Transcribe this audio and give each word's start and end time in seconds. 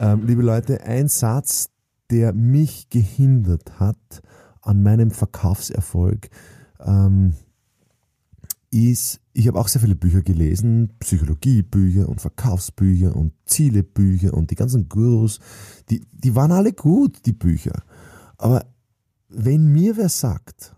ähm, 0.00 0.26
liebe 0.26 0.42
Leute, 0.42 0.82
ein 0.82 1.08
Satz, 1.08 1.70
der 2.10 2.32
mich 2.32 2.88
gehindert 2.90 3.78
hat 3.78 4.22
an 4.62 4.82
meinem 4.82 5.10
Verkaufserfolg, 5.10 6.28
ähm, 6.80 7.34
ist, 8.70 9.20
ich 9.32 9.48
habe 9.48 9.58
auch 9.58 9.68
sehr 9.68 9.80
viele 9.80 9.94
Bücher 9.94 10.22
gelesen, 10.22 10.92
Psychologiebücher 10.98 12.08
und 12.08 12.20
Verkaufsbücher 12.20 13.14
und 13.14 13.32
Zielebücher 13.46 14.34
und 14.34 14.50
die 14.50 14.54
ganzen 14.54 14.88
Gurus, 14.88 15.40
die, 15.88 16.04
die 16.12 16.34
waren 16.34 16.52
alle 16.52 16.72
gut, 16.72 17.24
die 17.26 17.32
Bücher. 17.32 17.82
Aber 18.36 18.66
wenn 19.28 19.72
mir 19.72 19.96
wer 19.96 20.08
sagt, 20.08 20.74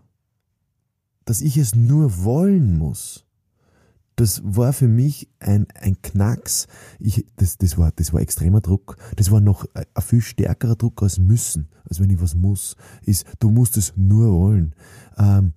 dass 1.25 1.41
ich 1.41 1.57
es 1.57 1.75
nur 1.75 2.23
wollen 2.23 2.77
muss, 2.77 3.25
das 4.19 4.41
war 4.43 4.73
für 4.73 4.89
mich 4.89 5.29
ein, 5.39 5.65
ein 5.79 6.01
Knacks. 6.01 6.67
Ich, 6.99 7.25
das, 7.37 7.57
das, 7.57 7.77
war, 7.77 7.91
das 7.95 8.11
war 8.11 8.19
extremer 8.19 8.59
Druck. 8.59 8.97
Das 9.15 9.31
war 9.31 9.39
noch 9.39 9.65
ein 9.73 9.85
viel 10.01 10.21
stärkerer 10.21 10.75
Druck 10.75 11.01
als 11.01 11.19
müssen, 11.19 11.69
als 11.85 12.01
wenn 12.01 12.09
ich 12.09 12.21
was 12.21 12.35
muss. 12.35 12.75
Ist, 13.05 13.25
du 13.39 13.49
musst 13.49 13.77
es 13.77 13.93
nur 13.95 14.31
wollen. 14.31 14.75
Ähm, 15.17 15.53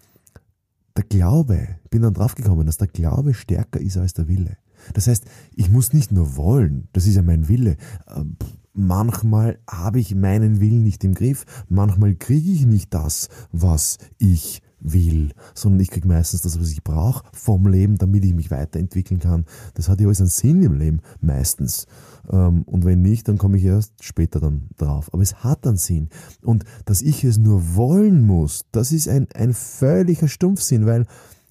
der 0.96 1.04
Glaube, 1.04 1.76
ich 1.82 1.90
bin 1.90 2.02
dann 2.02 2.14
draufgekommen, 2.14 2.64
dass 2.66 2.76
der 2.76 2.86
Glaube 2.86 3.34
stärker 3.34 3.80
ist 3.80 3.96
als 3.96 4.12
der 4.12 4.28
Wille. 4.28 4.58
Das 4.94 5.08
heißt, 5.08 5.24
ich 5.56 5.68
muss 5.68 5.92
nicht 5.92 6.12
nur 6.12 6.36
wollen, 6.36 6.88
das 6.92 7.06
ist 7.06 7.16
ja 7.16 7.22
mein 7.22 7.48
Wille. 7.48 7.76
Ähm, 8.14 8.36
manchmal 8.74 9.58
habe 9.68 9.98
ich 9.98 10.14
meinen 10.14 10.60
Willen 10.60 10.84
nicht 10.84 11.02
im 11.02 11.14
Griff, 11.14 11.46
manchmal 11.68 12.14
kriege 12.14 12.52
ich 12.52 12.64
nicht 12.66 12.94
das, 12.94 13.28
was 13.50 13.98
ich 14.18 14.62
will, 14.82 15.32
sondern 15.54 15.80
ich 15.80 15.90
kriege 15.90 16.08
meistens 16.08 16.42
das, 16.42 16.60
was 16.60 16.70
ich 16.70 16.82
brauche 16.82 17.24
vom 17.32 17.66
Leben, 17.66 17.96
damit 17.96 18.24
ich 18.24 18.34
mich 18.34 18.50
weiterentwickeln 18.50 19.20
kann. 19.20 19.46
Das 19.74 19.88
hat 19.88 20.00
ja 20.00 20.06
alles 20.06 20.20
einen 20.20 20.28
Sinn 20.28 20.62
im 20.62 20.74
Leben, 20.74 21.00
meistens. 21.20 21.86
Ähm, 22.30 22.62
und 22.62 22.84
wenn 22.84 23.02
nicht, 23.02 23.28
dann 23.28 23.38
komme 23.38 23.58
ich 23.58 23.64
erst 23.64 24.02
später 24.02 24.40
dann 24.40 24.68
drauf. 24.76 25.12
Aber 25.12 25.22
es 25.22 25.44
hat 25.44 25.66
einen 25.66 25.76
Sinn. 25.76 26.08
Und 26.42 26.64
dass 26.84 27.02
ich 27.02 27.24
es 27.24 27.38
nur 27.38 27.74
wollen 27.74 28.22
muss, 28.26 28.66
das 28.72 28.92
ist 28.92 29.08
ein, 29.08 29.28
ein 29.34 29.54
völliger 29.54 30.28
Stumpfsinn, 30.28 30.86
weil 30.86 31.06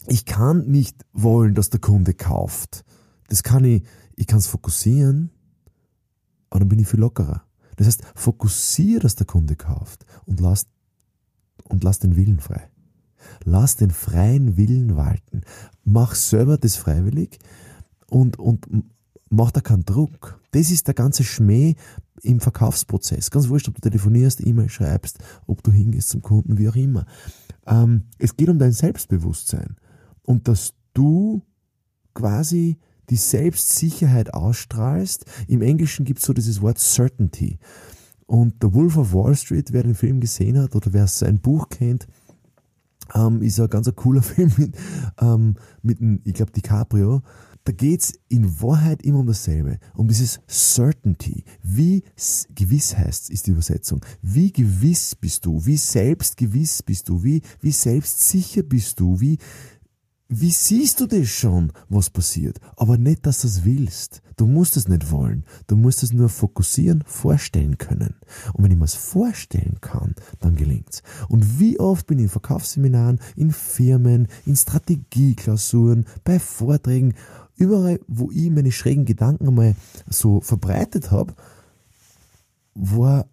ich 0.08 0.26
kann 0.26 0.68
nicht 0.68 1.06
wollen, 1.14 1.54
dass 1.56 1.70
der 1.70 1.80
Kunde 1.80 2.14
kauft. 2.14 2.84
Das 3.28 3.44
kann 3.44 3.64
ich, 3.64 3.84
ich 4.16 4.28
kann 4.28 4.40
es 4.40 4.48
fokussieren, 4.48 5.32
aber 6.50 6.59
dann 6.59 6.70
bin 6.70 6.80
ich 6.80 6.88
viel 6.88 7.00
lockerer. 7.00 7.44
Das 7.78 7.88
heißt, 7.88 8.04
fokussiere, 8.16 9.00
dass 9.00 9.16
der 9.16 9.26
Kunde 9.26 9.56
kauft 9.56 10.06
und 10.26 10.40
lass, 10.40 10.68
und 11.70 11.84
lass 11.84 12.00
den 12.00 12.16
Willen 12.16 12.40
frei. 12.40 12.70
Lass 13.44 13.76
den 13.76 13.92
freien 13.92 14.58
Willen 14.58 14.96
walten. 14.96 15.42
Mach 15.84 16.16
selber 16.16 16.58
das 16.58 16.76
freiwillig 16.76 17.40
und, 18.08 18.40
und 18.40 18.68
mach 19.30 19.52
da 19.52 19.62
keinen 19.62 19.86
Druck. 19.86 20.40
Das 20.52 20.70
ist 20.70 20.88
der 20.88 20.94
ganze 20.94 21.24
Schmäh 21.24 21.76
im 22.22 22.40
Verkaufsprozess. 22.40 23.32
Ganz 23.32 23.50
wurscht, 23.50 23.68
ob 23.68 23.76
du 23.76 23.82
telefonierst, 23.82 24.46
E-Mail 24.46 24.70
schreibst, 24.70 25.20
ob 25.48 25.64
du 25.64 25.72
hingehst 25.72 26.10
zum 26.10 26.22
Kunden, 26.22 26.58
wie 26.58 26.70
auch 26.70 26.76
immer. 26.76 27.06
Ähm, 27.66 28.04
es 28.20 28.36
geht 28.36 28.50
um 28.50 28.60
dein 28.60 28.74
Selbstbewusstsein 28.74 29.78
und 30.24 30.48
dass 30.48 30.74
du 30.94 31.42
quasi 32.14 32.78
die 33.10 33.18
Selbstsicherheit 33.18 34.34
ausstrahlst. 34.34 35.26
Im 35.48 35.62
Englischen 35.62 36.06
gibt 36.06 36.20
es 36.20 36.26
so 36.26 36.34
dieses 36.34 36.62
Wort 36.62 36.80
Certainty. 36.80 37.60
Und 38.26 38.64
der 38.64 38.74
Wolf 38.74 38.96
of 38.96 39.14
Wall 39.14 39.36
Street, 39.36 39.74
wer 39.74 39.84
den 39.84 39.96
Film 39.96 40.22
gesehen 40.22 40.58
hat 40.58 40.76
oder 40.76 40.94
wer 40.94 41.08
sein 41.08 41.40
Buch 41.40 41.68
kennt, 41.68 42.08
ähm, 43.14 43.42
ist 43.42 43.60
ein 43.60 43.70
ganz 43.70 43.88
ein 43.88 43.96
cooler 43.96 44.22
Film 44.22 44.52
mit, 44.58 44.76
ähm, 45.20 45.56
mit 45.82 46.02
einem, 46.02 46.22
ich 46.24 46.34
glaube, 46.34 46.52
DiCaprio. 46.52 47.22
Da 47.64 47.72
geht's 47.72 48.14
in 48.28 48.60
Wahrheit 48.62 49.04
immer 49.04 49.20
um 49.20 49.28
dasselbe, 49.28 49.78
um 49.94 50.08
dieses 50.08 50.40
Certainty. 50.48 51.44
Wie 51.62 52.04
gewiss 52.56 52.98
heißt 52.98 53.30
ist 53.30 53.46
die 53.46 53.52
Übersetzung. 53.52 54.04
Wie 54.24 54.52
gewiss 54.52 55.16
bist 55.16 55.46
du? 55.46 55.64
Wie 55.64 55.78
selbstgewiss 55.78 56.82
bist 56.82 57.08
du? 57.08 57.24
Wie, 57.24 57.44
wie 57.60 57.72
selbstsicher 57.72 58.64
bist 58.64 59.00
du? 59.00 59.20
Wie, 59.20 59.38
wie 60.34 60.52
siehst 60.52 61.02
du 61.02 61.08
das 61.08 61.28
schon, 61.28 61.74
was 61.90 62.09
passiert? 62.09 62.62
Aber 62.78 62.97
nicht, 62.97 63.25
dass 63.25 63.42
du 63.42 63.47
es 63.47 63.66
willst. 63.66 64.22
Du 64.38 64.47
musst 64.47 64.78
es 64.78 64.88
nicht 64.88 65.12
wollen. 65.12 65.44
Du 65.68 65.75
musst 65.75 66.03
es 66.03 66.14
nur 66.14 66.30
fokussieren, 66.30 67.03
vorstellen 67.06 67.78
können. 67.78 68.16
Und 68.53 68.64
wenn 68.64 68.72
ich 68.72 68.78
mir 68.78 68.86
es 68.86 68.96
vorstellen 68.96 69.80
kann, 69.81 70.16
dann 70.40 70.56
gelingt's. 70.56 71.03
Und 71.28 71.59
wie 71.59 71.81
oft 71.81 72.08
bin 72.08 72.18
ich 72.18 72.24
in 72.24 72.30
Verkaufsseminaren, 72.30 73.19
in 73.36 73.52
Firmen, 73.52 74.30
in 74.46 74.56
Strategieklausuren, 74.56 76.06
bei 76.24 76.40
Vorträgen, 76.40 77.13
überall, 77.58 78.00
wo 78.08 78.31
ich 78.31 78.50
meine 78.50 78.72
schrägen 78.72 79.03
Gedanken 79.03 79.50
einmal 79.50 79.75
so 80.08 80.40
verbreitet 80.40 81.12
habe, 81.12 81.34
war 82.74 83.28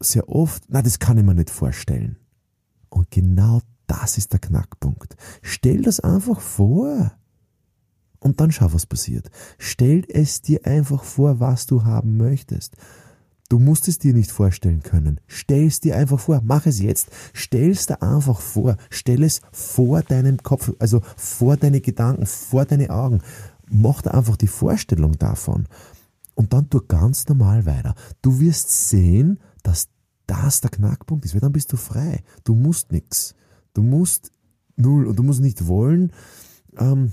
sehr 0.00 0.28
oft, 0.28 0.64
na, 0.66 0.82
das 0.82 0.98
kann 0.98 1.18
ich 1.18 1.24
mir 1.24 1.36
nicht 1.36 1.50
vorstellen. 1.50 2.16
Und 2.88 3.12
genau 3.12 3.60
das 3.90 4.18
ist 4.18 4.32
der 4.32 4.38
Knackpunkt. 4.38 5.16
Stell 5.42 5.82
das 5.82 5.98
einfach 5.98 6.40
vor. 6.40 7.12
Und 8.20 8.40
dann 8.40 8.52
schau, 8.52 8.72
was 8.72 8.86
passiert. 8.86 9.30
Stell 9.58 10.04
es 10.08 10.42
dir 10.42 10.64
einfach 10.64 11.02
vor, 11.02 11.40
was 11.40 11.66
du 11.66 11.84
haben 11.84 12.16
möchtest. 12.16 12.76
Du 13.48 13.58
musst 13.58 13.88
es 13.88 13.98
dir 13.98 14.14
nicht 14.14 14.30
vorstellen 14.30 14.84
können. 14.84 15.18
Stell 15.26 15.66
es 15.66 15.80
dir 15.80 15.96
einfach 15.96 16.20
vor. 16.20 16.40
Mach 16.44 16.66
es 16.66 16.80
jetzt. 16.80 17.08
Stell 17.32 17.70
es 17.70 17.86
dir 17.86 18.00
einfach 18.00 18.40
vor. 18.40 18.76
Stell 18.90 19.24
es 19.24 19.40
vor 19.50 20.02
deinem 20.02 20.38
Kopf, 20.38 20.70
also 20.78 21.00
vor 21.16 21.56
deine 21.56 21.80
Gedanken, 21.80 22.26
vor 22.26 22.66
deine 22.66 22.90
Augen. 22.90 23.22
Mach 23.68 24.02
dir 24.02 24.14
einfach 24.14 24.36
die 24.36 24.46
Vorstellung 24.46 25.18
davon. 25.18 25.66
Und 26.36 26.52
dann 26.52 26.70
tu 26.70 26.80
ganz 26.86 27.26
normal 27.26 27.66
weiter. 27.66 27.96
Du 28.22 28.38
wirst 28.38 28.88
sehen, 28.88 29.40
dass 29.64 29.88
das 30.28 30.60
der 30.60 30.70
Knackpunkt 30.70 31.24
ist, 31.24 31.34
weil 31.34 31.40
dann 31.40 31.52
bist 31.52 31.72
du 31.72 31.76
frei. 31.76 32.22
Du 32.44 32.54
musst 32.54 32.92
nichts. 32.92 33.34
Du 33.74 33.82
musst 33.82 34.32
null 34.76 35.06
und 35.06 35.18
du 35.18 35.22
musst 35.22 35.40
nicht 35.40 35.66
wollen, 35.66 36.12
ähm, 36.78 37.12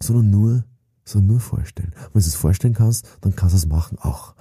sondern 0.00 0.30
nur, 0.30 0.64
sondern 1.04 1.28
nur 1.28 1.40
vorstellen. 1.40 1.92
Und 1.94 2.14
wenn 2.14 2.22
du 2.22 2.28
es 2.28 2.34
vorstellen 2.34 2.74
kannst, 2.74 3.06
dann 3.20 3.34
kannst 3.34 3.54
du 3.54 3.58
es 3.58 3.66
machen 3.66 3.98
auch. 3.98 4.34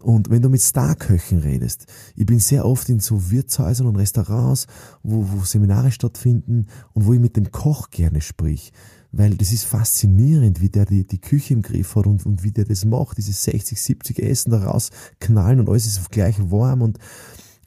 Und 0.00 0.30
wenn 0.30 0.42
du 0.42 0.48
mit 0.48 0.60
Starköchen 0.60 1.38
redest, 1.38 1.86
ich 2.14 2.26
bin 2.26 2.38
sehr 2.38 2.64
oft 2.64 2.88
in 2.88 3.00
so 3.00 3.30
Wirtshäusern 3.30 3.86
und 3.86 3.96
Restaurants, 3.96 4.66
wo, 5.02 5.26
wo 5.30 5.44
Seminare 5.44 5.90
stattfinden 5.90 6.66
und 6.92 7.06
wo 7.06 7.14
ich 7.14 7.20
mit 7.20 7.36
dem 7.36 7.50
Koch 7.50 7.90
gerne 7.90 8.20
sprich, 8.20 8.72
weil 9.10 9.34
das 9.36 9.52
ist 9.52 9.64
faszinierend, 9.64 10.60
wie 10.60 10.68
der 10.68 10.84
die, 10.84 11.06
die 11.06 11.20
Küche 11.20 11.54
im 11.54 11.62
Griff 11.62 11.96
hat 11.96 12.06
und, 12.06 12.26
und 12.26 12.42
wie 12.44 12.52
der 12.52 12.66
das 12.66 12.84
macht, 12.84 13.16
diese 13.16 13.32
60, 13.32 13.80
70 13.80 14.18
Essen 14.22 14.50
da 14.50 14.64
rausknallen 14.64 15.60
und 15.60 15.68
alles 15.68 15.86
ist 15.86 16.10
gleich 16.10 16.36
warm 16.50 16.82
und 16.82 16.98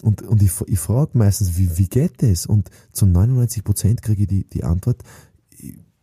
und, 0.02 0.22
und 0.22 0.42
ich, 0.42 0.52
ich 0.68 0.80
frage 0.80 1.18
meistens, 1.18 1.58
wie, 1.58 1.78
wie 1.78 1.88
geht 1.88 2.24
das? 2.24 2.46
Und 2.46 2.70
zu 2.92 3.06
99 3.06 3.64
Prozent 3.64 4.02
kriege 4.02 4.24
ich 4.24 4.28
die, 4.28 4.44
die 4.50 4.64
Antwort, 4.64 5.04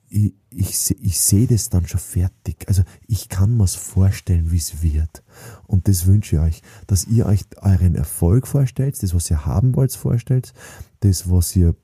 ich, 0.09 0.35
ich, 0.51 0.97
ich 1.01 1.21
sehe 1.21 1.47
das 1.47 1.69
dann 1.69 1.87
schon 1.87 2.01
fertig. 2.01 2.65
Also 2.69 2.83
ich 3.07 3.29
kann 3.29 3.57
mir's 3.57 3.75
vorstellen, 3.75 4.51
wie 4.51 4.57
es 4.57 4.83
wird. 4.83 5.23
Und 5.67 5.89
das 5.89 6.07
wünsche 6.07 6.37
ich 6.37 6.43
euch, 6.43 6.63
dass 6.87 7.07
ihr 7.07 7.27
euch 7.27 7.45
euren 7.61 7.95
Erfolg 7.95 8.47
vorstellt, 8.47 9.03
das, 9.03 9.15
was 9.15 9.31
ihr 9.31 9.45
haben 9.47 9.75
wollt, 9.75 9.95
vorstellt, 9.95 10.53
das, 11.01 11.31
was 11.31 11.55
ihr 11.57 11.75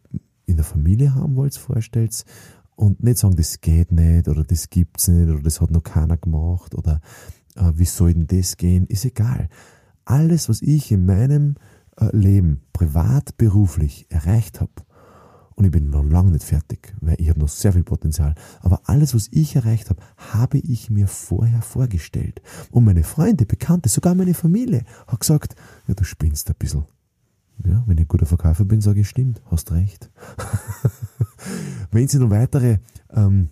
in 0.47 0.57
der 0.57 0.65
Familie 0.65 1.15
haben 1.15 1.37
wollt, 1.37 1.57
vorstellt 1.57 2.25
und 2.75 3.03
nicht 3.03 3.19
sagen, 3.19 3.37
das 3.37 3.61
geht 3.61 3.93
nicht 3.93 4.29
oder 4.29 4.45
das 4.45 4.71
gibt's 4.71 5.09
nicht 5.09 5.29
oder 5.29 5.43
das 5.43 5.61
hat 5.61 5.71
noch 5.71 5.83
keiner 5.83 6.17
gemacht 6.17 6.75
oder 6.75 7.01
äh, 7.57 7.73
wie 7.75 7.85
soll 7.85 8.15
denn 8.15 8.27
das 8.27 8.57
gehen, 8.57 8.87
ist 8.87 9.05
egal. 9.05 9.49
Alles, 10.05 10.49
was 10.49 10.63
ich 10.63 10.91
in 10.91 11.07
meinem 11.07 11.57
Leben, 12.13 12.63
privat, 12.73 13.37
beruflich 13.37 14.07
erreicht 14.11 14.61
habe, 14.61 14.73
und 15.55 15.67
ich 15.67 15.71
bin 15.71 15.91
noch 15.91 16.05
lange 16.05 16.31
nicht 16.31 16.45
fertig, 16.45 16.95
weil 17.01 17.17
ich 17.19 17.29
habe 17.29 17.39
noch 17.39 17.49
sehr 17.49 17.73
viel 17.73 17.85
Potenzial, 17.85 18.35
aber 18.61 18.81
alles, 18.87 19.15
was 19.15 19.29
ich 19.31 19.55
erreicht 19.55 19.91
habe, 19.91 20.03
habe 20.33 20.59
ich 20.59 20.91
mir 20.91 21.07
vorher 21.07 21.63
vorgestellt. 21.63 22.41
Und 22.71 22.85
meine 22.85 23.05
Freunde, 23.05 23.47
Bekannte, 23.47 23.89
sogar 23.89 24.15
meine 24.15 24.35
Familie 24.35 24.85
hat 25.07 25.21
gesagt, 25.21 25.55
ja, 25.87 25.95
du 25.95 26.05
spinnst 26.05 26.49
ein 26.49 26.57
bisschen. 26.59 26.85
Ja, 27.65 27.85
wenn 27.87 27.97
ich 27.97 28.05
ein 28.05 28.09
guter 28.09 28.27
Verkäufer 28.27 28.65
bin, 28.65 28.81
sage 28.81 29.01
ich, 29.01 29.09
stimmt, 29.09 29.41
hast 29.51 29.71
recht. 29.73 30.11
wenn 31.93 32.09
Sie 32.09 32.19
noch 32.19 32.31
weitere 32.31 32.79
ähm, 33.11 33.51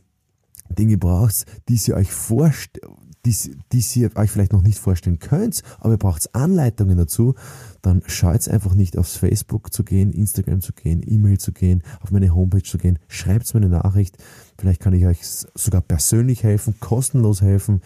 Dinge 0.71 0.97
braucht, 0.99 1.47
die 1.69 1.77
Sie 1.77 1.95
euch 1.95 2.11
vorstellen, 2.11 2.93
die, 3.25 3.37
die 3.73 3.85
ihr 4.01 4.17
euch 4.17 4.31
vielleicht 4.31 4.53
noch 4.53 4.63
nicht 4.63 4.79
vorstellen 4.79 5.19
könnt, 5.19 5.63
aber 5.79 5.95
ihr 5.95 5.99
braucht 5.99 6.35
Anleitungen 6.35 6.97
dazu, 6.97 7.35
dann 7.83 8.03
schaut 8.07 8.49
einfach 8.49 8.75
nicht 8.75 8.97
aufs 8.97 9.17
Facebook 9.17 9.73
zu 9.73 9.85
gehen, 9.85 10.13
Instagram 10.13 10.61
zu 10.61 10.73
gehen, 10.73 11.03
E-Mail 11.07 11.39
zu 11.39 11.53
gehen, 11.53 11.83
auf 12.01 12.11
meine 12.11 12.35
Homepage 12.35 12.63
zu 12.63 12.79
gehen, 12.79 12.99
schreibt 13.09 13.53
mir 13.55 13.61
eine 13.61 13.69
Nachricht, 13.69 14.17
vielleicht 14.59 14.81
kann 14.81 14.95
ich 14.95 15.07
euch 15.07 15.21
sogar 15.55 15.81
persönlich 15.81 16.43
helfen, 16.43 16.75
kostenlos 16.81 17.43
helfen. 17.43 17.81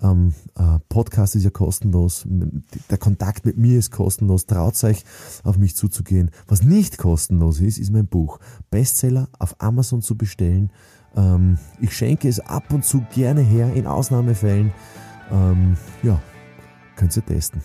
Ähm, 0.00 0.34
äh, 0.56 0.80
Podcast 0.88 1.36
ist 1.36 1.44
ja 1.44 1.50
kostenlos, 1.50 2.26
der 2.26 2.98
Kontakt 2.98 3.46
mit 3.46 3.56
mir 3.56 3.78
ist 3.78 3.92
kostenlos, 3.92 4.46
traut 4.46 4.82
euch 4.82 5.04
auf 5.44 5.58
mich 5.58 5.76
zuzugehen. 5.76 6.30
Was 6.48 6.62
nicht 6.62 6.98
kostenlos 6.98 7.60
ist, 7.60 7.78
ist 7.78 7.92
mein 7.92 8.08
Buch. 8.08 8.40
Bestseller 8.70 9.28
auf 9.38 9.60
Amazon 9.60 10.02
zu 10.02 10.16
bestellen. 10.16 10.72
Ähm, 11.16 11.58
ich 11.80 11.96
schenke 11.96 12.28
es 12.28 12.40
ab 12.40 12.64
und 12.72 12.84
zu 12.84 13.04
gerne 13.14 13.40
her, 13.40 13.72
in 13.74 13.86
Ausnahmefällen. 13.86 14.72
Ähm, 15.30 15.76
ja, 16.02 16.20
könnt 16.96 17.16
ihr 17.16 17.24
testen. 17.24 17.62